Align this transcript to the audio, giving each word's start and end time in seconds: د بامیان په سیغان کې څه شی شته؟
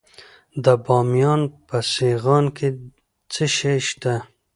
د 0.63 0.65
بامیان 0.85 1.41
په 1.67 1.77
سیغان 1.93 2.45
کې 2.57 2.67
څه 3.31 3.45
شی 3.55 3.77
شته؟ 3.87 4.15